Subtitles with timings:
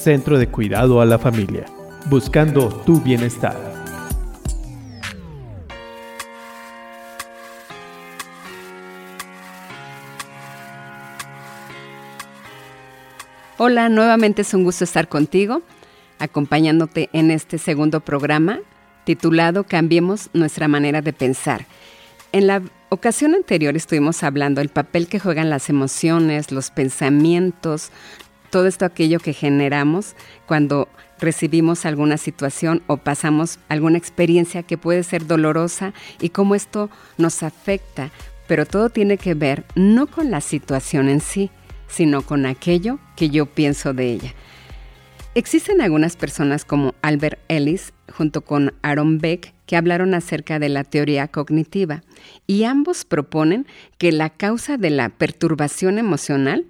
[0.00, 1.66] Centro de Cuidado a la Familia,
[2.06, 3.54] buscando tu bienestar.
[13.58, 15.60] Hola, nuevamente es un gusto estar contigo,
[16.18, 18.60] acompañándote en este segundo programa
[19.04, 21.66] titulado Cambiemos nuestra manera de pensar.
[22.32, 27.90] En la ocasión anterior estuvimos hablando del papel que juegan las emociones, los pensamientos,
[28.50, 30.14] todo esto aquello que generamos
[30.46, 30.88] cuando
[31.20, 37.42] recibimos alguna situación o pasamos alguna experiencia que puede ser dolorosa y cómo esto nos
[37.42, 38.10] afecta,
[38.48, 41.50] pero todo tiene que ver no con la situación en sí,
[41.88, 44.34] sino con aquello que yo pienso de ella.
[45.34, 50.82] Existen algunas personas como Albert Ellis junto con Aaron Beck que hablaron acerca de la
[50.82, 52.02] teoría cognitiva
[52.48, 56.66] y ambos proponen que la causa de la perturbación emocional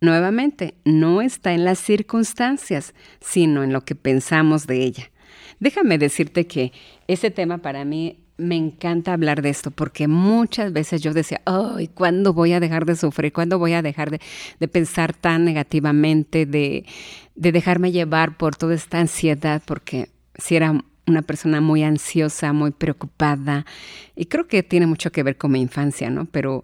[0.00, 5.10] nuevamente no está en las circunstancias, sino en lo que pensamos de ella.
[5.60, 6.72] Déjame decirte que
[7.06, 11.88] ese tema para mí me encanta hablar de esto porque muchas veces yo decía, ay,
[11.88, 13.32] ¿cuándo voy a dejar de sufrir?
[13.32, 16.86] ¿Cuándo voy a dejar de, pensar tan negativamente, de,
[17.34, 19.60] de, dejarme llevar por toda esta ansiedad?
[19.66, 23.66] Porque si era una persona muy ansiosa, muy preocupada,
[24.14, 26.26] y creo que tiene mucho que ver con mi infancia, ¿no?
[26.26, 26.62] Pero,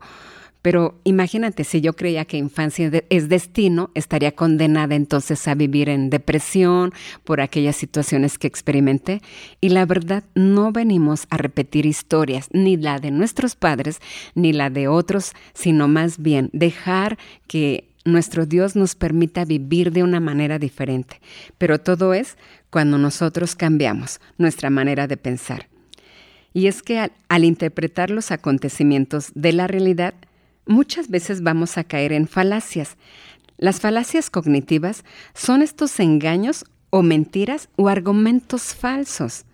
[0.64, 6.08] pero imagínate, si yo creía que infancia es destino, estaría condenada entonces a vivir en
[6.08, 9.20] depresión por aquellas situaciones que experimenté.
[9.60, 14.00] Y la verdad, no venimos a repetir historias, ni la de nuestros padres,
[14.34, 20.02] ni la de otros, sino más bien dejar que nuestro Dios nos permita vivir de
[20.02, 21.20] una manera diferente.
[21.58, 22.38] Pero todo es
[22.70, 25.68] cuando nosotros cambiamos nuestra manera de pensar.
[26.54, 30.14] Y es que al, interpretar los acontecimientos de la realidad,
[30.66, 32.96] muchas veces vamos a caer en falacias.
[33.58, 39.44] Las falacias cognitivas son estos engaños o mentiras o argumentos falsos.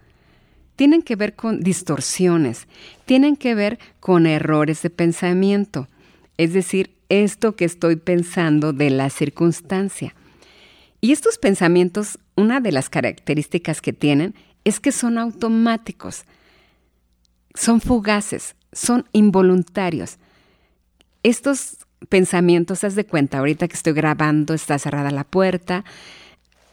[0.77, 2.67] Tienen que ver con distorsiones,
[3.05, 5.89] tienen que ver con errores de pensamiento,
[6.39, 10.15] es decir, esto que estoy pensando de la circunstancia.
[11.03, 14.35] Y estos pensamientos, una de las características que tienen
[14.65, 16.25] es que son automáticos,
[17.55, 20.19] son fugaces, son involuntarios.
[21.23, 25.85] Estos pensamientos, haz de cuenta, ahorita que estoy grabando, está cerrada la puerta,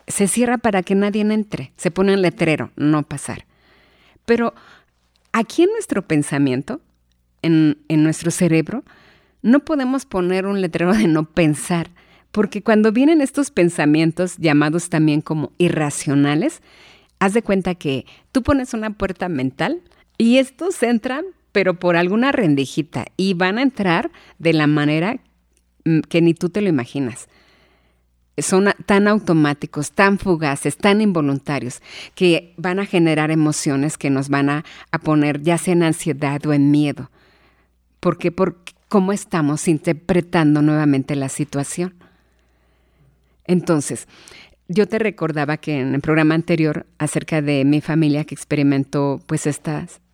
[0.07, 3.45] se cierra para que nadie entre, se pone un letrero, no pasar.
[4.25, 4.53] Pero
[5.33, 6.81] aquí en nuestro pensamiento,
[7.41, 8.83] en, en nuestro cerebro,
[9.41, 11.89] no podemos poner un letrero de no pensar,
[12.31, 16.61] porque cuando vienen estos pensamientos llamados también como irracionales,
[17.19, 19.81] haz de cuenta que tú pones una puerta mental
[20.17, 21.25] y estos entran,
[21.57, 25.17] pero por alguna rendijita, y van a entrar de la manera
[25.85, 27.29] mm, que ni tú te lo imaginas.
[28.37, 31.81] Son tan automáticos, tan fugaces, tan involuntarios,
[32.13, 34.65] que van a generar emociones que nos van a,
[35.03, 37.09] poner ya sea en ansiedad o en miedo.
[38.01, 38.31] ¿Por qué?
[38.31, 41.95] Porque cómo estamos interpretando nuevamente la situación.
[43.45, 44.07] Entonces,
[44.67, 49.47] yo te recordaba que en el programa anterior acerca de mi familia que experimentó pues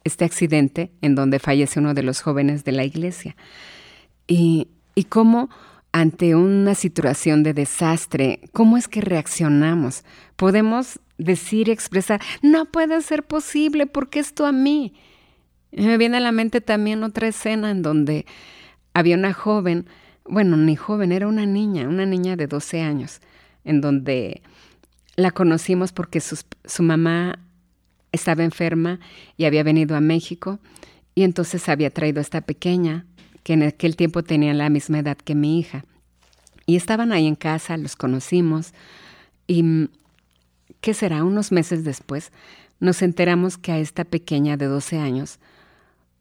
[0.04, 3.36] este accidente en donde fallece uno de los jóvenes de la iglesia.
[4.28, 5.50] Y, y cómo
[5.92, 10.04] ante una situación de desastre, ¿cómo es que reaccionamos?
[10.36, 14.94] Podemos decir, expresar, no puede ser posible porque esto a mí.
[15.72, 18.26] Me viene a la mente también otra escena en donde
[18.94, 19.88] había una joven,
[20.26, 23.22] bueno, ni joven, era una niña, una niña de 12 años,
[23.64, 24.42] en donde
[25.16, 27.40] la conocimos porque su, mamá
[28.14, 29.02] estaba enferma
[29.36, 30.60] y había venido a México
[31.16, 33.06] y entonces había traído a esta pequeña,
[33.44, 35.84] que en aquel tiempo tenía la misma edad que mi hija.
[36.66, 38.74] Y estaban ahí en casa, los conocimos
[39.48, 39.90] y,
[40.80, 41.26] ¿qué será?
[41.26, 42.32] Unos meses después,
[42.80, 45.40] nos enteramos que a esta pequeña de 12 años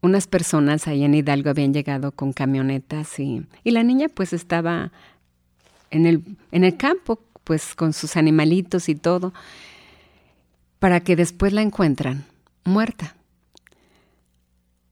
[0.01, 4.91] unas personas ahí en Hidalgo habían llegado con camionetas y, y la niña pues estaba
[5.91, 9.33] en el, en el campo, pues con sus animalitos y todo,
[10.83, 12.25] para que después la encuentran
[12.65, 13.15] muerta.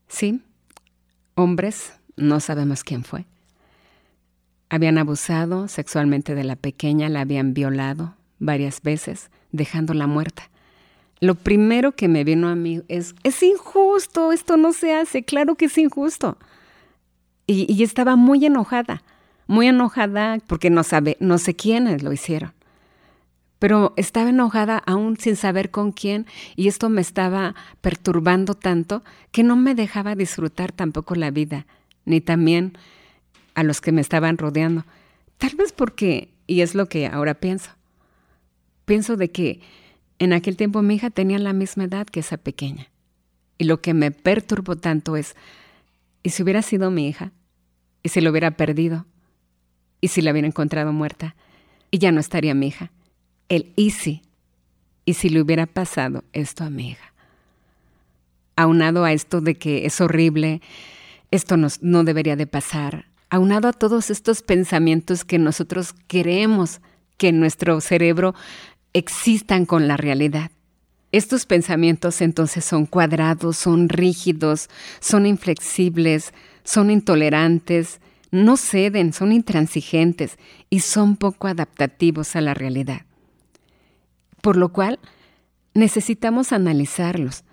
[0.07, 0.41] Sí,
[1.35, 3.25] hombres, no sabemos quién fue.
[4.69, 10.43] Habían abusado sexualmente de la pequeña, la habían violado varias veces, dejándola muerta
[11.19, 15.55] lo primero que me vino a mí es, es injusto, esto no se hace, claro
[15.55, 16.37] que es injusto.
[17.47, 19.03] Y, estaba muy enojada,
[19.45, 22.53] muy enojada porque no sabe, no sé quiénes lo hicieron.
[23.61, 26.25] Pero estaba enojada aún sin saber con quién
[26.55, 31.67] y esto me estaba perturbando tanto que no me dejaba disfrutar tampoco la vida,
[32.03, 32.75] ni también
[33.53, 34.83] a los que me estaban rodeando.
[35.37, 37.69] Tal vez porque, y es lo que ahora pienso,
[38.85, 39.61] pienso de que
[40.17, 42.87] en aquel tiempo mi hija tenía la misma edad que esa pequeña.
[43.59, 45.35] Y lo que me perturbó tanto es,
[46.23, 47.31] ¿y si hubiera sido mi hija?
[48.01, 49.05] ¿Y si lo hubiera perdido?
[50.01, 51.35] ¿Y si la hubiera encontrado muerta?
[51.91, 52.89] Y ya no estaría mi hija.
[53.51, 54.21] El y si.
[55.03, 57.11] ¿Y si le hubiera pasado esto a mi hija?
[58.55, 60.61] Aunado a esto de que es horrible,
[61.31, 66.79] esto no debería de pasar, aunado a todos estos pensamientos que nosotros queremos
[67.17, 68.35] que en nuestro cerebro
[68.93, 70.51] existan con la realidad.
[71.11, 74.69] Estos pensamientos entonces son cuadrados, son rígidos,
[75.01, 76.33] son inflexibles,
[76.63, 77.99] son intolerantes,
[78.31, 80.37] no ceden, son intransigentes
[80.69, 83.01] y son poco adaptativos a la realidad.
[84.41, 84.99] Por lo cual,
[85.73, 87.43] necesitamos analizarlos.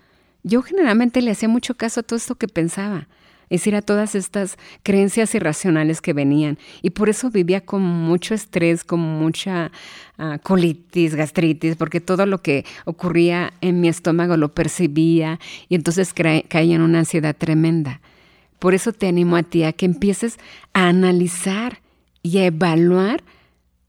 [0.43, 3.07] Yo generalmente le hacía mucho caso a todo esto que pensaba
[3.49, 6.59] es decir, a todas estas creencias irracionales que venían.
[6.83, 9.71] Y por eso vivía con mucho estrés, con mucha
[10.19, 16.13] ah, colitis, gastritis, porque todo lo que ocurría en mi estómago lo percibía y entonces
[16.13, 18.01] caía en una ansiedad tremenda.
[18.59, 20.37] Por eso te animo a ti a que empieces
[20.73, 21.81] a analizar
[22.21, 23.23] y a evaluar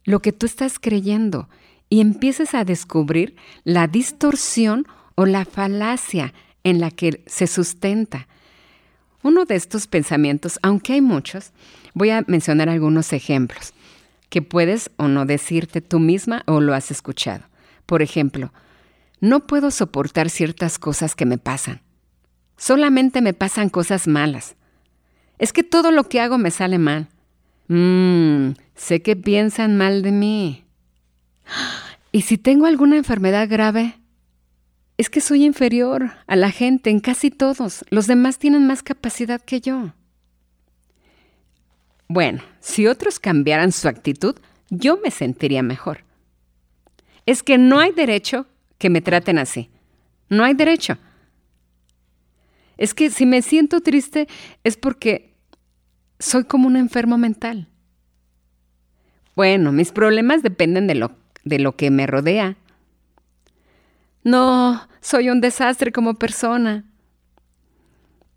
[0.05, 1.49] lo que tú estás creyendo
[1.90, 6.32] y empieces a descubrir la distorsión o la falacia
[6.64, 8.28] en la que se sustenta.
[9.22, 11.52] Uno de estos pensamientos, aunque hay muchos,
[11.92, 13.75] voy a mencionar algunos ejemplos
[14.31, 17.44] que puedes o no decirte tú misma o lo has escuchado.
[17.84, 18.52] Por ejemplo,
[19.20, 21.82] no puedo soportar ciertas cosas que me pasan.
[22.56, 24.54] Solamente me pasan cosas malas.
[25.38, 27.08] Es que todo lo que hago me sale mal.
[27.69, 30.64] Mmm, sé que piensan mal de mí.
[32.12, 34.00] ¿Y si tengo alguna enfermedad grave?
[35.00, 37.87] es que soy inferior a la gente en casi todos.
[37.88, 39.94] Los demás tienen más capacidad que yo.
[42.06, 44.37] Bueno, si otros cambiaran su actitud,
[44.69, 46.05] yo me sentiría mejor.
[47.25, 48.46] Es que no hay derecho
[48.76, 49.70] que me traten así.
[50.29, 50.99] No hay derecho.
[52.76, 54.29] Es que si me siento triste
[54.64, 55.32] es porque
[56.19, 57.69] soy como un enfermo mental.
[59.35, 62.56] Bueno, mis problemas dependen de lo, de lo que me rodea.
[64.22, 66.84] No, soy un desastre como persona.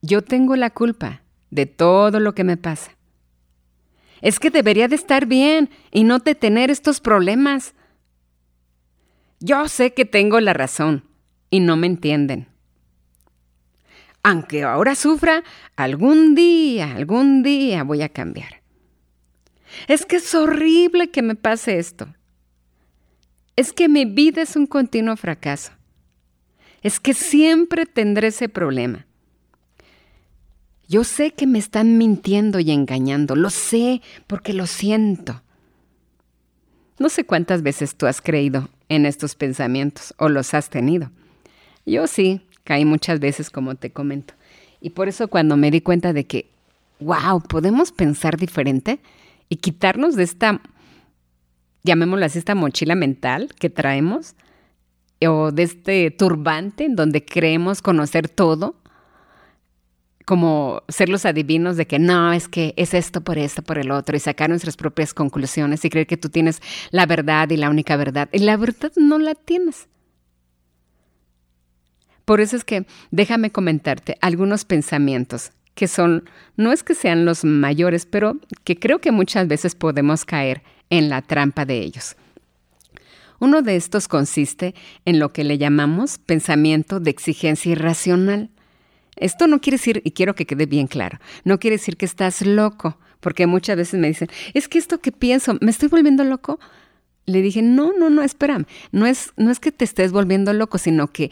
[0.01, 2.91] Yo tengo la culpa de todo lo que me pasa.
[4.21, 7.73] Es que debería de estar bien y no de tener estos problemas.
[9.39, 11.03] Yo sé que tengo la razón
[11.49, 12.47] y no me entienden.
[14.23, 15.43] Aunque ahora sufra,
[15.75, 18.61] algún día, algún día voy a cambiar.
[19.87, 22.07] Es que es horrible que me pase esto.
[23.55, 25.71] Es que mi vida es un continuo fracaso
[26.83, 29.07] es que siempre tendré ese problema.
[30.87, 35.41] Yo sé que me están mintiendo y engañando, lo sé porque lo siento.
[36.99, 41.09] No sé cuántas veces tú has creído en estos pensamientos o los has tenido.
[41.85, 44.33] Yo sí, caí muchas veces como te comento.
[44.81, 46.49] Y por eso cuando me di cuenta de que,
[46.99, 48.99] wow, podemos pensar diferente
[49.47, 50.61] y quitarnos de esta,
[51.83, 54.35] llamémosla así, esta mochila mental que traemos,
[55.25, 58.75] o de este turbante en donde creemos conocer todo,
[60.25, 63.91] como ser los adivinos de que no, es que es esto por esto, por el
[63.91, 67.69] otro, y sacar nuestras propias conclusiones y creer que tú tienes la verdad y la
[67.69, 68.29] única verdad.
[68.31, 69.87] Y la verdad no la tienes.
[72.25, 77.43] Por eso es que déjame comentarte algunos pensamientos que son, no es que sean los
[77.43, 80.63] mayores, pero que creo que muchas veces podemos caer
[80.97, 82.15] en la trampa de ellos.
[83.39, 88.51] Uno de estos consiste en lo que le llamamos pensamiento de exigencia irracional.
[89.15, 92.45] Esto no quiere decir, y quiero que quede bien claro, no quiere decir que estás
[92.45, 96.59] loco, porque muchas veces me dicen, es que esto que pienso, ¿me estoy volviendo loco?
[97.25, 100.77] Le dije, no, no, no, espérame, no es, no es que te estés volviendo loco,
[100.77, 101.31] sino que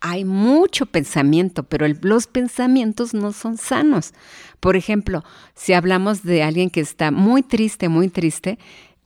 [0.00, 4.14] hay mucho pensamiento, pero los pensamientos no son sanos.
[4.58, 5.22] Por ejemplo,
[5.54, 8.58] si hablamos de alguien que está muy triste, muy triste,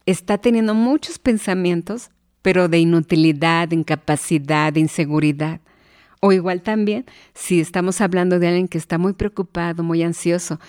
[0.07, 2.11] está teniendo muchos pensamientos
[2.47, 5.61] pero de inutilidad, incapacidad, inseguridad.
[6.21, 10.61] O igual también, si estamos hablando de alguien que está muy preocupado, muy ansioso,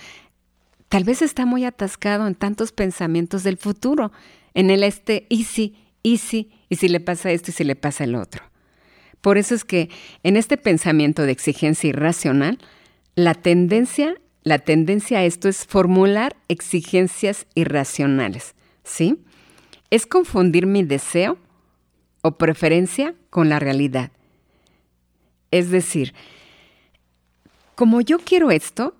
[0.90, 4.12] tal vez está muy atascado en tantos pensamientos del futuro,
[4.56, 7.76] en el este, y si, y si, y si le pasa esto y si le
[7.76, 8.44] pasa el otro.
[9.22, 9.92] Por eso es que
[10.24, 12.58] en este pensamiento de exigencia irracional,
[13.14, 19.20] la tendencia, la tendencia a esto es formular exigencias irracionales, ¿sí?
[19.90, 21.38] Es confundir mi deseo
[22.22, 24.12] o preferencia con la realidad.
[25.52, 26.14] Es decir,
[27.76, 28.96] como yo quiero esto,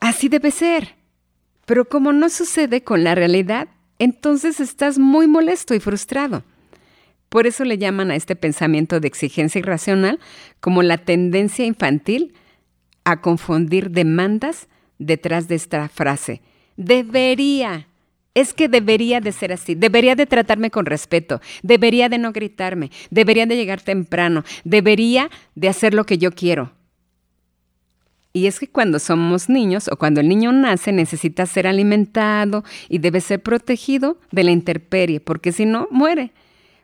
[0.00, 0.96] así debe ser.
[1.64, 6.44] Pero como no sucede con la realidad, entonces estás muy molesto y frustrado.
[7.28, 10.20] Por eso le llaman a este pensamiento de exigencia irracional
[10.60, 12.34] como la tendencia infantil
[13.04, 16.42] a confundir demandas detrás de esta frase.
[16.76, 17.88] Debería.
[18.36, 22.90] Es que debería de ser así, debería de tratarme con respeto, debería de no gritarme,
[23.08, 26.70] debería de llegar temprano, debería de hacer lo que yo quiero.
[28.34, 32.98] Y es que cuando somos niños o cuando el niño nace necesita ser alimentado y
[32.98, 36.32] debe ser protegido de la intemperie, porque si no, muere.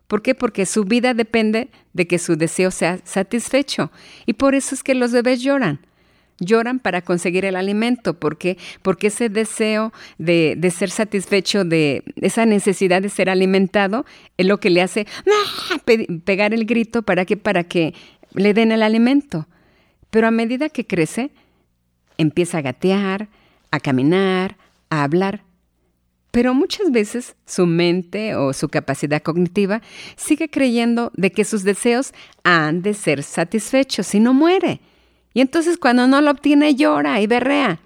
[0.07, 0.35] ¿Por qué?
[0.35, 3.93] Porque su vida depende de que su deseo sea satisfecho.
[4.25, 5.81] Y por eso es que los bebés lloran.
[6.45, 8.15] Lloran para conseguir el alimento.
[8.15, 8.59] ¿Por qué?
[8.83, 14.05] Porque ese deseo de, de ser satisfecho, de esa necesidad de ser alimentado,
[14.37, 15.79] es lo que le hace ¡ah!
[16.25, 17.95] pegar el grito para que, para que
[18.35, 19.47] le den el alimento.
[20.11, 21.31] Pero a medida que crece,
[22.19, 23.29] empieza a gatear,
[23.71, 24.57] a caminar,
[24.91, 25.43] a hablar.
[26.31, 29.83] Pero muchas veces su mente o su capacidad cognitiva
[30.17, 34.81] sigue creyendo de que sus deseos han de ser satisfechos y no muere.
[35.35, 37.81] Y entonces cuando no lo obtiene llora y berrea.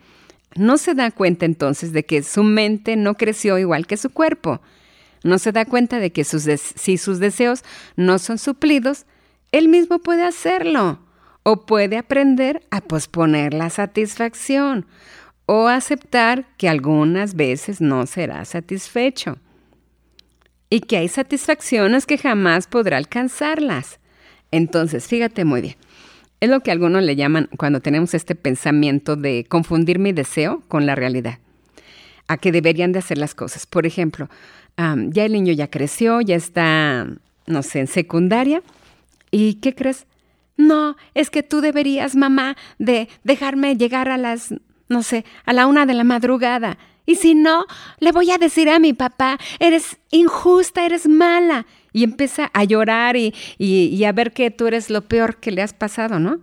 [0.54, 4.60] No se da cuenta entonces de que su mente no creció igual que su cuerpo.
[5.22, 7.64] No se da cuenta de que si sus deseos
[7.96, 9.06] no son suplidos,
[9.52, 11.00] él mismo puede hacerlo
[11.42, 14.86] o puede aprender a posponer la satisfacción
[15.46, 19.38] o aceptar que algunas veces no será satisfecho
[20.68, 24.00] y que hay satisfacciones que jamás podrá alcanzarlas.
[24.50, 25.76] Entonces, fíjate muy bien.
[26.46, 30.86] Es lo que algunos le llaman cuando tenemos este pensamiento de confundir mi deseo con
[30.86, 31.40] la realidad,
[32.28, 33.66] a que deberían de hacer las cosas.
[33.66, 34.28] Por ejemplo,
[34.76, 37.08] ya el niño ya creció, ya está,
[37.48, 38.62] no sé, en secundaria,
[39.32, 40.06] ¿y qué crees?
[40.56, 44.54] No, es que tú deberías, mamá, de dejarme llegar a las,
[44.88, 46.78] no sé, a la una de la madrugada.
[47.06, 47.66] Y si no,
[47.98, 51.66] le voy a decir a mi papá, eres injusta, eres mala.
[51.96, 55.62] Y empieza a llorar y, y, a ver que tú eres lo peor que le
[55.62, 56.40] has pasado, ¿no?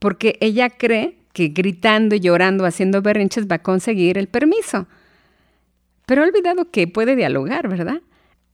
[0.00, 4.88] Porque ella cree que gritando llorando, haciendo berrinches, va a conseguir el permiso.
[6.04, 8.02] Pero ha olvidado que puede dialogar, ¿verdad?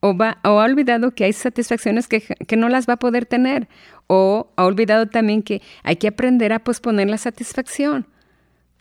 [0.01, 3.25] O, va, o ha olvidado que hay satisfacciones que, que no las va a poder
[3.25, 3.67] tener
[4.07, 8.07] o ha olvidado también que hay que aprender a posponer la satisfacción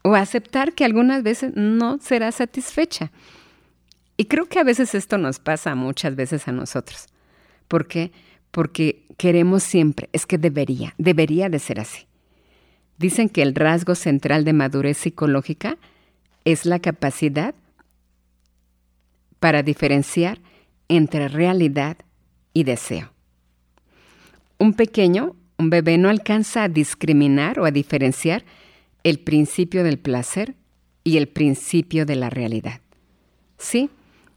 [0.01, 3.09] o aceptar que algunas veces no será satisfecha.
[4.17, 7.07] Y creo que a veces esto nos pasa muchas veces a nosotros.
[7.67, 8.11] ¿Por qué?
[8.51, 12.07] Porque queremos siempre, es que debería, debería de ser así.
[12.97, 15.77] Dicen que el rasgo central de madurez psicológica
[16.45, 17.53] es la capacidad
[19.39, 20.39] para diferenciar
[20.87, 21.97] entre realidad
[22.53, 23.11] y deseo.
[24.57, 28.43] Un pequeño, un bebé no alcanza a discriminar o a diferenciar
[29.03, 30.55] el principio del placer
[31.03, 32.81] y el principio de la realidad.
[33.57, 33.89] Sí,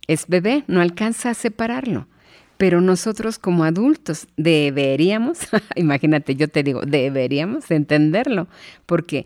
[0.07, 2.09] es bebé, no alcanza a separarlo,
[2.61, 5.39] pero nosotros como adultos deberíamos,
[5.77, 8.49] imagínate, yo te digo, deberíamos entenderlo,
[8.85, 9.25] porque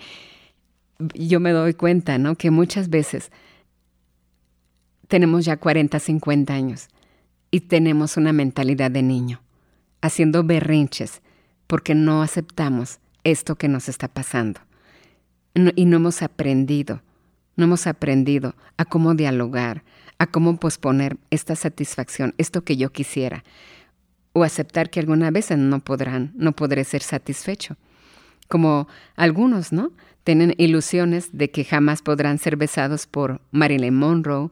[1.14, 2.36] yo me doy cuenta, ¿no?
[2.36, 3.32] Que muchas veces
[5.08, 6.86] tenemos ya 40, 50 años
[7.50, 9.42] y tenemos una mentalidad de niño
[10.00, 11.20] haciendo berrinches
[11.66, 14.60] porque no aceptamos esto que nos está pasando.
[15.74, 17.02] y no hemos aprendido,
[17.56, 19.82] no hemos aprendido a cómo dialogar,
[20.24, 23.44] a cómo posponer esta satisfacción, esto que yo quisiera,
[24.32, 27.76] o aceptar que alguna vez no podrán, no podré ser satisfecho.
[28.48, 29.92] Como algunos, ¿no?
[30.24, 34.50] Tienen ilusiones de que jamás podrán ser besados por Marilyn Monroe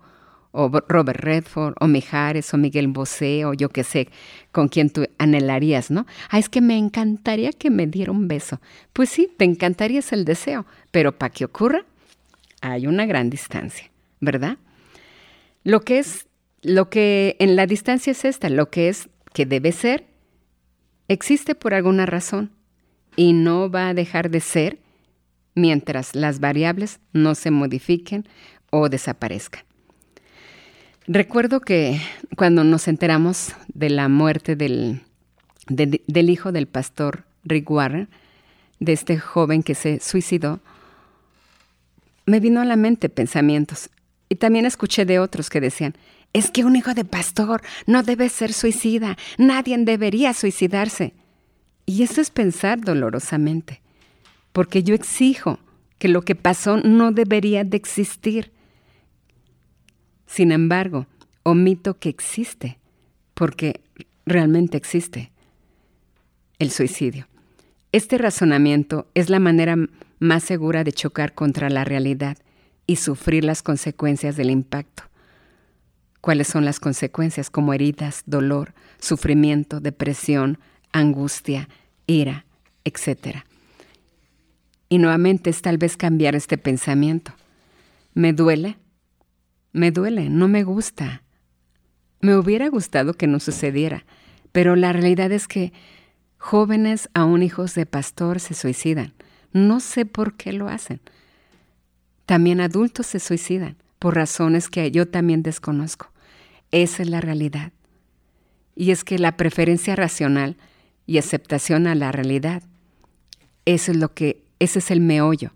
[0.53, 4.09] o Robert Redford, o Mijares, o Miguel Bosé, o yo qué sé,
[4.53, 6.07] con quien tú anhelarías, ¿no?
[6.31, 8.61] Ah, es que me encantaría que me diera un beso.
[8.93, 11.85] Pues sí, te encantaría es el deseo, pero para que ocurra,
[12.61, 14.59] hay una gran distancia, ¿verdad?
[15.65, 16.27] Lo que es,
[16.63, 20.07] lo que en la distancia es esta, lo que es que debe ser,
[21.09, 22.51] existe por alguna razón
[23.17, 24.79] y no va a dejar de ser
[25.55, 28.27] mientras las variables no se modifiquen
[28.71, 29.65] o desaparezcan.
[31.07, 32.01] Recuerdo que
[32.37, 35.03] cuando nos enteramos de la muerte del,
[35.69, 38.09] del hijo del pastor Rick Warren,
[38.79, 40.61] de este joven que se suicidó,
[42.25, 43.91] me vino a la mente pensamientos.
[44.33, 45.95] Y también escuché de otros que decían,
[46.33, 51.13] es que un hijo de pastor no debe ser suicida, nadie debería suicidarse.
[51.85, 53.83] Y eso es pensar dolorosamente,
[54.53, 55.59] porque yo exijo
[55.99, 58.53] que lo que pasó no debería de existir
[60.33, 61.07] sin embargo,
[61.43, 62.79] omito que existe,
[63.35, 63.83] porque
[64.25, 65.31] realmente existe
[66.59, 67.29] el suicidio.
[67.93, 69.77] Este razonamiento es la manera
[70.21, 72.39] más segura de chocar contra la realidad
[72.93, 75.05] y sufrir las consecuencias del impacto.
[76.21, 80.59] cuáles son las consecuencias como heridas, dolor, sufrimiento, depresión,
[80.93, 81.69] angustia,
[82.07, 82.45] ira,
[82.85, 83.39] etc.
[84.91, 87.33] Y nuevamente es tal vez cambiar este pensamiento.
[88.13, 88.77] ¿Me duele?
[89.73, 91.23] Me duele, no me gusta.
[92.21, 94.05] Me hubiera gustado que no sucediera,
[94.53, 95.73] pero la realidad es que
[96.37, 99.15] jóvenes, aún hijos de pastor, se suicidan.
[99.53, 101.01] No sé por qué lo hacen.
[102.33, 106.11] También adultos se suicidan por razones que yo también desconozco.
[106.71, 107.73] Esa es la realidad.
[108.75, 110.57] Y es que la preferencia racional
[111.07, 112.63] y aceptación a la realidad,
[113.67, 115.51] eso es lo que, ese es el meollo,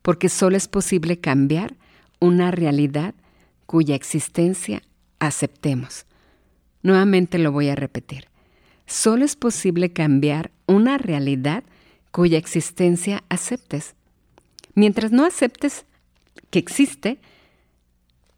[0.00, 1.74] porque solo es posible cambiar
[2.20, 3.14] una realidad
[3.66, 4.80] cuya existencia
[5.18, 6.06] aceptemos.
[6.82, 8.28] Nuevamente lo voy a repetir.
[8.86, 11.64] Solo es posible cambiar una realidad
[12.12, 13.94] cuya existencia aceptes.
[14.74, 15.84] Mientras no aceptes
[16.50, 17.18] que existe,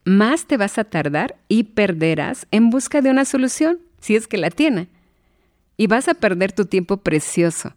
[0.05, 4.39] más te vas a tardar y perderás en busca de una solución, si es que
[4.39, 4.89] la tiene.
[5.77, 7.75] Y vas a perder tu tiempo precioso,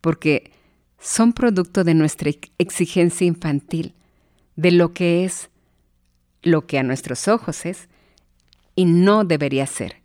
[0.00, 0.50] porque
[0.98, 3.94] son producto de nuestra exigencia infantil,
[4.56, 5.50] de lo que es,
[6.42, 7.88] lo que a nuestros ojos es,
[8.74, 9.96] y no debería ser.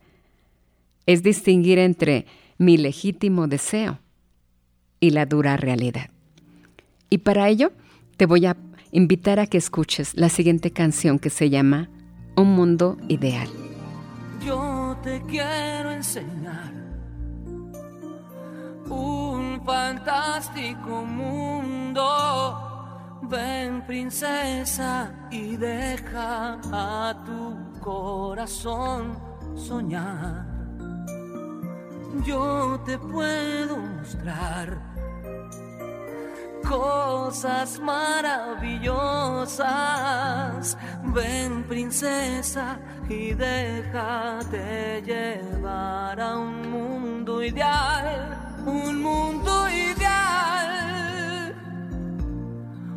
[1.06, 2.25] Es distinguir entre
[2.58, 4.00] mi legítimo deseo
[5.00, 6.10] y la dura realidad.
[7.10, 7.72] Y para ello
[8.18, 8.56] te voy a
[8.91, 11.89] invitar a que escuches la siguiente canción que se llama
[12.36, 13.50] Un mundo ideal.
[14.45, 16.74] Yo te quiero enseñar
[18.89, 22.03] un fantástico mundo.
[23.24, 29.17] Ven princesa y deja a tu corazón
[29.55, 30.45] soñar.
[32.25, 34.81] Yo te puedo mostrar
[36.71, 40.77] cosas maravillosas.
[41.13, 51.53] Ven princesa y déjate llevar a un mundo ideal, un mundo ideal,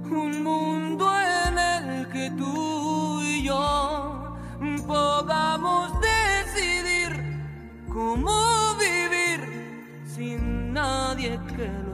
[0.05, 1.11] un mundo
[1.49, 4.37] en el que tú y yo
[4.87, 7.11] podamos decidir
[7.93, 9.41] cómo vivir
[10.07, 11.94] sin nadie que lo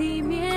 [0.00, 0.49] 里面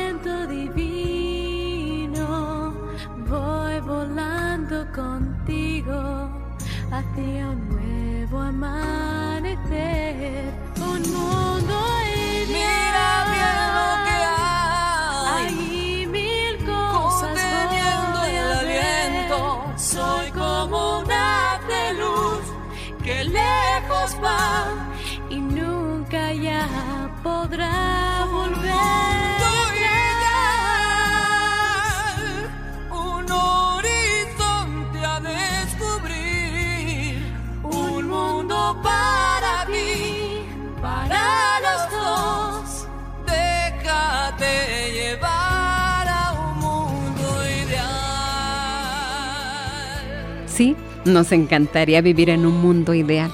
[50.54, 53.32] Sí nos encantaría vivir en un mundo ideal,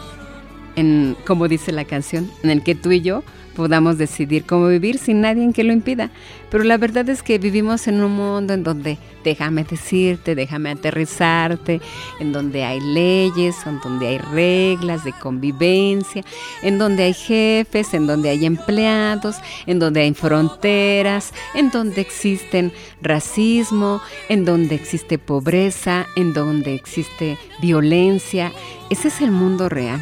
[0.77, 3.23] en, como dice la canción, en el que tú y yo
[3.59, 6.11] podamos decidir cómo vivir sin nadie que lo impida.
[6.49, 11.81] Pero la verdad es que vivimos en un mundo en donde, déjame decirte, déjame aterrizarte,
[12.21, 16.23] en donde hay leyes, en donde hay reglas de convivencia,
[16.61, 22.71] en donde hay jefes, en donde hay empleados, en donde hay fronteras, en donde existen
[23.01, 28.53] racismo, en donde existe pobreza, en donde existe violencia.
[28.89, 30.01] Ese es el mundo real.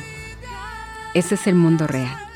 [1.15, 2.26] Ese es el mundo real.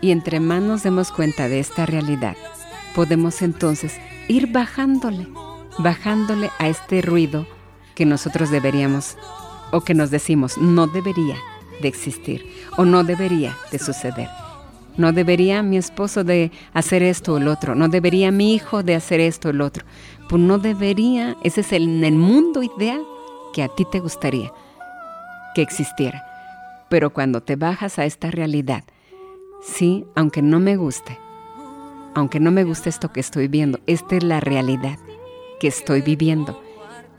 [0.00, 2.36] Y entre más nos demos cuenta de esta realidad,
[2.94, 3.94] podemos entonces
[4.28, 5.26] ir bajándole,
[5.78, 7.46] bajándole a este ruido
[7.94, 9.16] que nosotros deberíamos
[9.72, 11.36] o que nos decimos no debería
[11.80, 14.28] de existir o no debería de suceder.
[14.96, 18.94] No debería mi esposo de hacer esto o el otro, no debería mi hijo de
[18.94, 19.84] hacer esto o el otro.
[20.28, 23.02] Pues no debería, ese es el, el mundo ideal
[23.52, 24.50] que a ti te gustaría
[25.54, 26.24] que existiera.
[26.88, 28.84] Pero cuando te bajas a esta realidad
[29.66, 31.18] Sí, aunque no me guste,
[32.14, 34.98] aunque no me guste esto que estoy viendo, esta es la realidad
[35.60, 36.62] que estoy viviendo.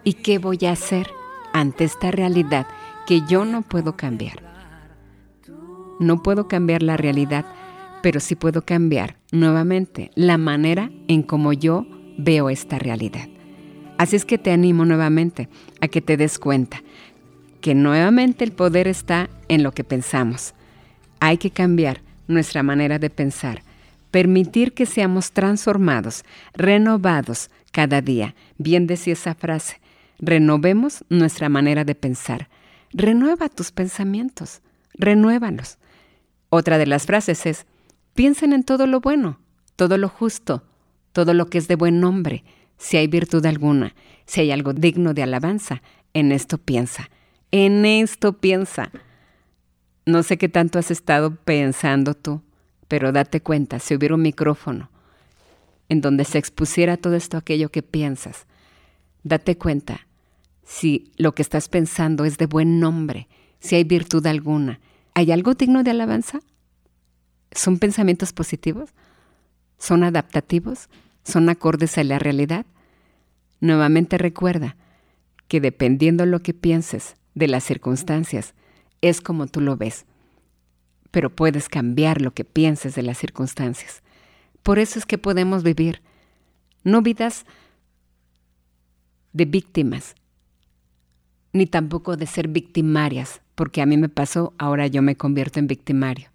[0.04, 1.08] ¿Y qué voy a hacer
[1.54, 2.68] ante esta realidad
[3.08, 4.44] que yo no puedo cambiar.
[6.00, 7.46] No puedo cambiar la realidad,
[8.04, 13.28] pero sí puedo cambiar nuevamente la manera en cómo yo veo esta realidad.
[13.98, 15.50] Así es que te animo nuevamente
[15.82, 16.84] a que te des cuenta
[17.62, 20.54] que nuevamente el poder está en lo que pensamos.
[21.20, 23.64] Hay que cambiar nuestra manera de pensar,
[24.12, 28.36] permitir que seamos transformados, renovados cada día.
[28.58, 29.80] Bien decía esa frase,
[30.20, 32.50] renovemos nuestra manera de pensar.
[32.92, 34.62] Renueva tus pensamientos,
[34.94, 35.78] renuévalos.
[36.50, 37.66] Otra de las frases es,
[38.14, 39.40] piensen en todo lo bueno,
[39.76, 40.64] todo lo justo,
[41.12, 42.44] todo lo que es de buen nombre,
[42.78, 43.94] si hay virtud alguna,
[44.26, 45.82] si hay algo digno de alabanza,
[46.14, 47.10] en esto piensa,
[47.52, 48.92] en esto piensa.
[50.08, 52.42] No sé qué tanto has estado pensando tú,
[52.88, 54.90] pero date cuenta, si hubiera un micrófono
[55.90, 58.46] en donde se expusiera todo esto aquello que piensas,
[59.24, 60.08] date cuenta
[60.64, 63.28] si lo que estás pensando es de buen nombre,
[63.60, 64.80] si hay virtud alguna.
[65.14, 66.40] ¿Hay algo digno de alabanza?
[67.52, 68.92] ¿Son pensamientos positivos?
[69.78, 70.88] ¿Son adaptativos?
[71.26, 72.66] ¿Son acordes a la realidad?
[73.60, 74.78] Nuevamente recuerda
[75.50, 78.54] que dependiendo lo que pienses de las circunstancias,
[79.02, 80.06] es como tú lo ves.
[81.12, 84.02] Pero puedes cambiar lo que pienses de las circunstancias.
[84.64, 86.02] Por eso es que podemos vivir
[86.84, 87.46] no vidas
[89.34, 90.16] de víctimas,
[91.54, 95.68] ni tampoco de ser victimarias, porque a mí me pasó, ahora yo me convierto en
[95.68, 96.30] victimario,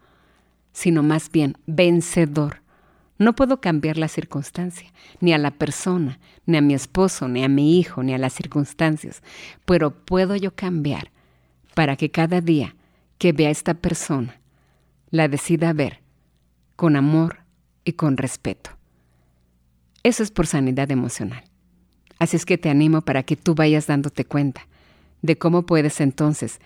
[0.72, 2.62] sino más bien vencedor.
[3.18, 7.48] No puedo cambiar la circunstancia, ni a la persona, ni a mi esposo, ni a
[7.48, 9.22] mi hijo, ni a las circunstancias,
[9.64, 11.10] pero puedo yo cambiar
[11.74, 12.74] para que cada día
[13.18, 14.40] que vea a esta persona
[15.10, 16.00] la decida ver
[16.76, 17.40] con amor
[17.84, 18.70] y con respeto.
[20.02, 21.44] Eso es por sanidad emocional.
[22.18, 24.66] Así es que te animo para que tú vayas dándote cuenta
[25.22, 26.60] de cómo puedes entonces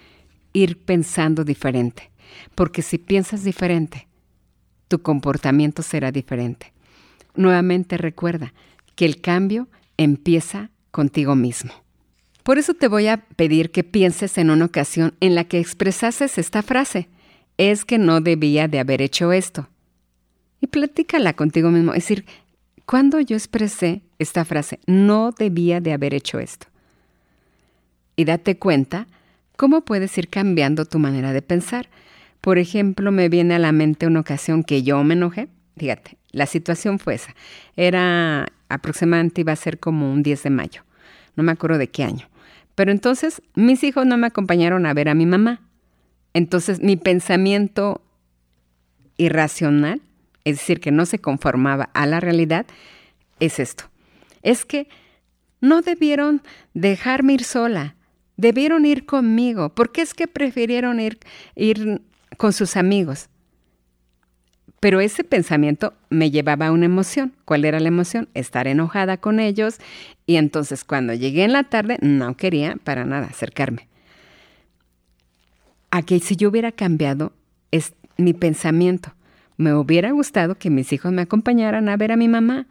[0.53, 2.11] ir pensando diferente.
[2.55, 4.09] Porque si piensas diferente,
[4.89, 6.73] tu comportamiento será diferente.
[7.35, 8.55] Nuevamente recuerda
[8.95, 11.73] que el cambio empieza contigo mismo.
[12.47, 16.39] Por eso te voy a pedir que pienses en una ocasión en la que expresases
[16.39, 17.09] esta frase.
[17.59, 19.69] Es que no debía de haber hecho esto.
[20.61, 21.93] Y platícala contigo mismo.
[21.93, 22.25] Es decir,
[22.85, 26.69] cuando yo expresé esta frase, no debía de haber hecho esto.
[28.15, 29.09] Y date cuenta
[29.57, 31.89] cómo puedes ir cambiando tu manera de pensar.
[32.41, 35.49] Por ejemplo, me viene a la mente una ocasión que yo me enojé.
[35.77, 37.35] Fíjate, la situación fue esa.
[37.75, 40.83] Era aproximadamente, iba a ser como un 10 de mayo.
[41.35, 42.29] No me acuerdo de qué año.
[42.77, 45.63] Pero entonces mis hijos no me acompañaron a ver a mi mamá.
[46.35, 48.03] Entonces mi pensamiento
[49.17, 50.03] irracional,
[50.45, 52.67] es decir, que no se conformaba a la realidad,
[53.41, 53.85] es esto.
[54.43, 54.89] Es que
[55.61, 56.43] no debieron
[56.75, 57.97] dejarme ir sola,
[58.37, 59.71] debieron ir conmigo.
[59.71, 61.19] ¿Por qué es que prefirieron ir,
[61.55, 62.03] ir
[62.37, 63.31] con sus amigos?
[64.87, 67.33] Pero ese pensamiento me llevaba a una emoción.
[67.45, 68.29] ¿Cuál era la emoción?
[68.35, 69.79] Estar enojada con ellos.
[70.27, 73.89] Y entonces cuando llegué en la tarde no quería para nada acercarme.
[75.91, 77.33] A que si yo hubiera cambiado
[77.73, 79.13] es mi pensamiento.
[79.57, 82.69] Me hubiera gustado que mis hijos me acompañaran a ver a mi mamá.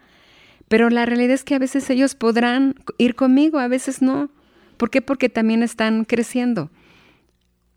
[0.70, 4.30] Pero la realidad es que a veces ellos podrán ir conmigo, a veces no.
[4.78, 5.02] ¿Por qué?
[5.02, 6.72] Porque también están creciendo.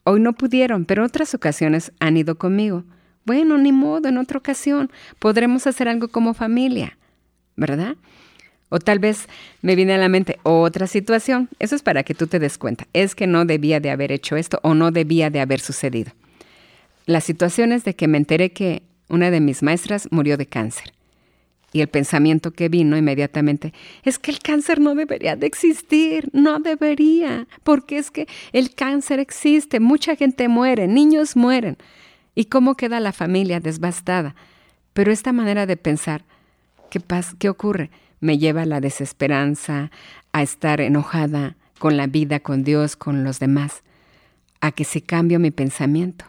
[0.04, 2.84] Hoy no pudieron, pero otras ocasiones han ido conmigo.
[3.24, 6.96] Bueno, ni modo, en otra ocasión podremos hacer algo como familia,
[7.56, 7.96] ¿verdad?
[8.70, 9.28] O tal vez
[9.62, 11.48] me viene a la mente otra situación.
[11.58, 12.86] Eso es para que tú te des cuenta.
[12.92, 16.12] Es que no debía de haber hecho esto o no debía de haber sucedido.
[17.06, 20.92] La situación es de que me enteré que una de mis maestras murió de cáncer.
[21.72, 26.60] Y el pensamiento que vino inmediatamente es que el cáncer no debería de existir, no
[26.60, 31.76] debería, porque es que el cáncer existe, mucha gente muere, niños mueren.
[32.38, 34.36] ¿Y cómo queda la familia desbastada?
[34.92, 36.22] Pero esta manera de pensar,
[36.88, 37.34] ¿qué, pasa?
[37.36, 37.90] ¿qué ocurre?
[38.20, 39.90] Me lleva a la desesperanza,
[40.30, 43.82] a estar enojada con la vida, con Dios, con los demás,
[44.60, 46.26] a que se cambie mi pensamiento.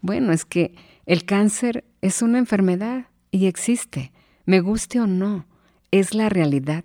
[0.00, 0.74] Bueno, es que
[1.06, 4.10] el cáncer es una enfermedad y existe,
[4.44, 5.44] me guste o no,
[5.92, 6.82] es la realidad.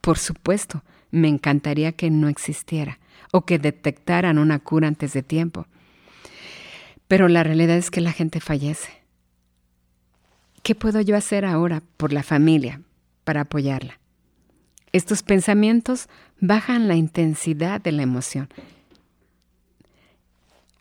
[0.00, 3.00] Por supuesto, me encantaría que no existiera
[3.32, 5.66] o que detectaran una cura antes de tiempo.
[7.10, 8.88] Pero la realidad es que la gente fallece.
[10.62, 12.82] ¿Qué puedo yo hacer ahora por la familia
[13.24, 13.98] para apoyarla?
[14.92, 18.48] Estos pensamientos bajan la intensidad de la emoción.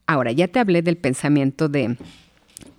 [0.06, 1.98] Ahora, ya te hablé del pensamiento de,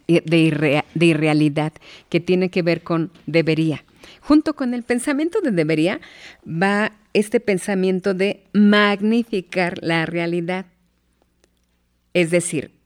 [0.06, 1.72] de, de irrealidad
[2.08, 3.84] que tiene que ver con debería.
[4.20, 6.00] Junto con el pensamiento de debería
[6.46, 10.66] va este pensamiento de magnificar la realidad.
[12.14, 12.78] Es decir,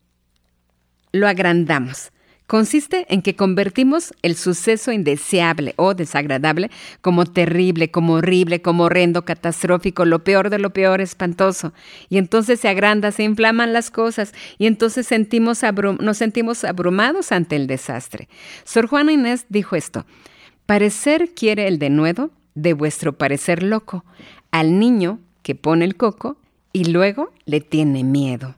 [1.14, 2.10] lo agrandamos.
[2.48, 9.24] Consiste en que convertimos el suceso indeseable o desagradable como terrible, como horrible, como horrendo,
[9.24, 11.72] catastrófico, lo peor de lo peor, espantoso.
[12.10, 15.60] Y entonces se agranda, se inflaman las cosas y entonces sentimos
[16.00, 18.28] nos sentimos abrumados ante el desastre.
[18.64, 20.04] Sor Juana Inés dijo esto,
[20.66, 24.04] parecer quiere el denuedo de vuestro parecer loco
[24.50, 26.38] al niño que pone el coco
[26.72, 28.56] y luego le tiene miedo.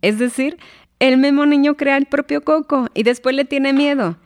[0.00, 0.58] Es decir,
[1.00, 4.16] el mismo niño crea el propio coco y después le tiene miedo.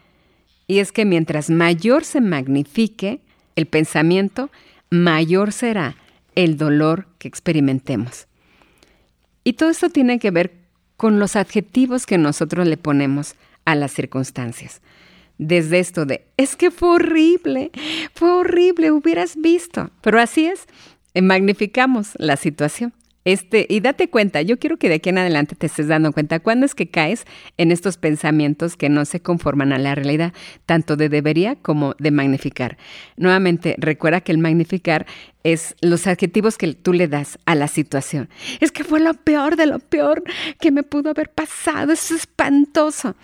[0.67, 3.21] Y es que mientras mayor se magnifique
[3.57, 4.51] el pensamiento,
[4.91, 5.97] mayor será
[6.35, 8.27] el dolor que experimentemos.
[9.45, 10.53] Y todo esto tiene que ver
[10.97, 14.81] con los adjetivos que nosotros le ponemos a las circunstancias.
[15.39, 17.71] Desde esto de, es que fue horrible,
[18.15, 19.91] fue horrible, hubieras visto.
[20.01, 20.67] Pero así es,
[21.21, 22.93] magnificamos la situación.
[23.25, 26.41] Este, y date cuenta, yo quiero que de aquí en adelante te estés dando cuenta
[26.41, 27.25] cuándo es que caes
[27.57, 30.33] en estos pensamientos que no se conforman a la realidad,
[30.67, 32.79] tanto de debería como de magnificar.
[33.17, 35.07] Nuevamente, recuerda que el magnificar
[35.45, 38.29] es los adjetivos que tú le das a la situación.
[38.61, 40.25] Es que fue lo peor de lo peor
[40.59, 43.15] que me pudo haber pasado, es espantoso.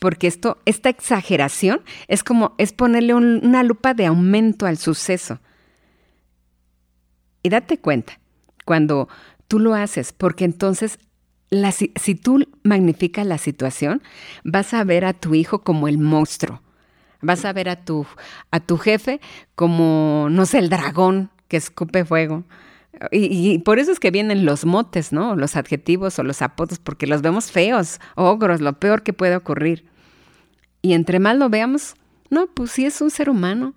[0.00, 5.40] Porque esto, esta exageración es como, es ponerle una lupa de aumento al suceso.
[7.42, 8.18] Y date cuenta,
[8.64, 9.08] cuando
[9.48, 10.98] tú lo haces, porque entonces
[11.96, 14.02] si tú magnificas la situación,
[14.42, 16.60] vas a ver a tu hijo como el monstruo,
[17.20, 18.06] vas a ver a tu,
[18.50, 19.20] a tu jefe
[19.54, 22.44] como, no sé, el dragón que escupe fuego.
[23.10, 25.34] Y, y, por eso es que vienen los motes, ¿no?
[25.34, 29.84] Los adjetivos o los apodos, porque los vemos feos, ogros, lo peor que puede ocurrir.
[30.80, 31.94] Y entre más lo veamos,
[32.30, 33.74] no, pues sí es un ser humano.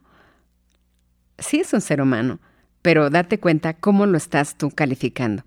[1.39, 2.39] Sí es un ser humano
[2.82, 5.44] pero date cuenta cómo lo estás tú calificando.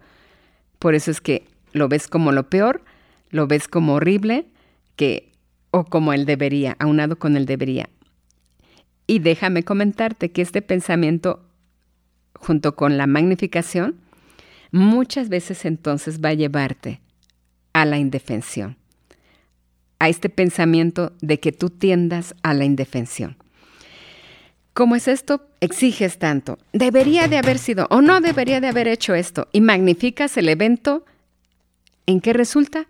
[0.78, 2.82] Por eso es que lo ves como lo peor,
[3.30, 4.46] lo ves como horrible,
[4.96, 5.32] que
[5.70, 7.88] o como el debería, aunado con el debería.
[9.06, 11.44] Y déjame comentarte que este pensamiento,
[12.34, 13.96] junto con la magnificación,
[14.72, 17.00] muchas veces entonces va a llevarte
[17.72, 18.76] a la indefensión,
[19.98, 23.36] a este pensamiento de que tú tiendas a la indefensión.
[24.72, 25.46] ¿Cómo es esto?
[25.60, 26.58] Exiges tanto.
[26.72, 31.04] Debería de haber sido o no debería de haber hecho esto y magnificas el evento.
[32.06, 32.86] ¿En qué resulta?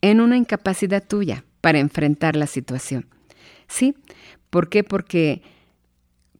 [0.00, 3.06] En una incapacidad tuya para enfrentar la situación.
[3.68, 3.94] ¿Sí?
[4.48, 4.82] ¿Por qué?
[4.82, 5.42] Porque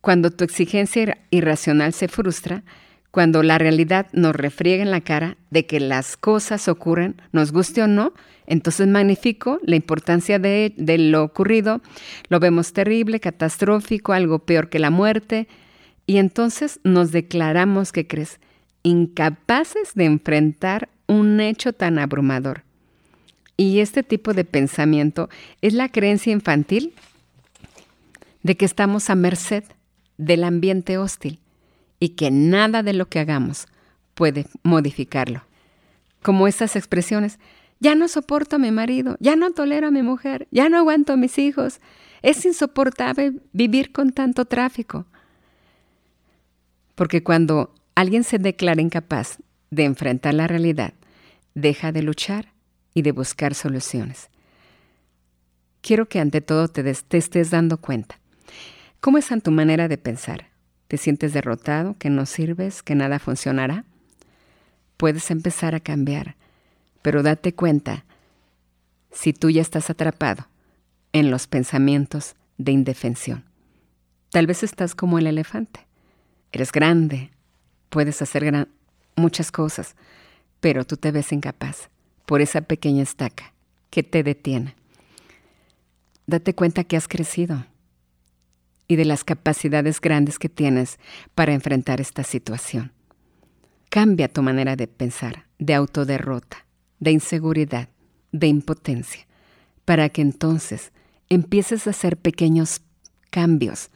[0.01, 2.65] cuando tu exigencia irracional se frustra,
[3.11, 7.83] cuando la realidad nos refriega en la cara de que las cosas ocurren, nos guste
[7.83, 8.13] o no,
[8.47, 11.81] entonces magnifico la importancia de, lo ocurrido,
[12.29, 15.49] lo vemos terrible, catastrófico, algo peor que la muerte,
[16.07, 18.41] y entonces nos declaramos, ¿qué crees?
[18.83, 22.63] Incapaces de enfrentar un hecho tan abrumador.
[23.57, 25.29] Y este tipo de pensamiento
[25.61, 26.95] es la creencia infantil
[28.43, 29.65] de que estamos a merced
[30.17, 31.41] del ambiente hostil
[32.01, 33.67] y que nada de lo que hagamos
[34.15, 35.43] puede modificarlo.
[36.23, 37.39] Como estas expresiones,
[37.79, 41.13] ya no soporto a mi marido, ya no tolero a mi mujer, ya no aguanto
[41.13, 41.81] a mis hijos.
[42.23, 45.07] Es insoportable vivir con tanto tráfico.
[46.95, 49.39] Porque cuando alguien se declara incapaz
[49.71, 50.93] de enfrentar la realidad,
[51.55, 52.53] deja de luchar
[52.93, 54.29] y de buscar soluciones.
[55.81, 58.19] Quiero que ante todo te, estés dando cuenta.
[59.01, 60.50] ¿Cómo es tu manera de pensar?
[60.91, 63.85] ¿Te sientes derrotado, que no sirves, que nada funcionará?
[64.97, 66.35] Puedes empezar a cambiar
[67.03, 68.05] pero date cuenta
[69.11, 70.47] si tú ya estás atrapado
[71.13, 73.45] en los pensamientos de indefensión.
[74.31, 75.87] Tal vez estás como el elefante.
[76.53, 77.31] Eres grande,
[77.89, 78.69] puedes hacer
[79.17, 79.97] muchas cosas,
[80.61, 81.89] pero tú te ves incapaz
[82.27, 83.53] por esa pequeña estaca
[83.91, 84.77] que te detiene.
[86.27, 87.67] Date cuenta que has crecido
[88.91, 90.99] y de las capacidades grandes que tienes
[91.37, 92.91] para enfrentar esta situación.
[93.89, 96.67] Cambia tu manera de pensar, de autoderrota
[97.01, 97.89] de inseguridad,
[98.31, 99.27] de impotencia,
[99.85, 100.93] para que entonces
[101.29, 102.83] empieces a hacer pequeños
[103.31, 103.91] cambios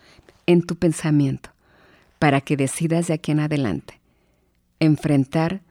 [0.47, 1.51] en tu pensamiento,
[2.19, 4.01] para que decidas de aquí en adelante
[4.81, 5.63] enfrentar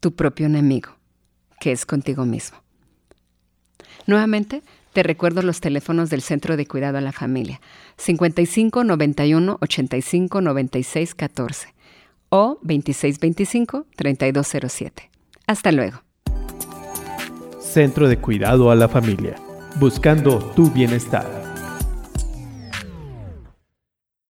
[0.00, 0.96] tu propio enemigo,
[1.60, 2.58] que es contigo mismo.
[4.06, 7.60] Nuevamente, te recuerdo los teléfonos del Centro de Cuidado a la Familia,
[7.96, 11.74] 55 91 85 96 14
[12.30, 15.10] o 26 25 3207.
[15.46, 16.02] Hasta luego.
[17.60, 19.36] Centro de Cuidado a la Familia,
[19.78, 21.47] buscando tu bienestar.